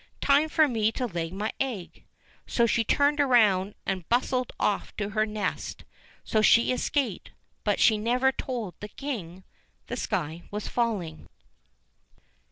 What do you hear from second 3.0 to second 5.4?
round and bustled off to her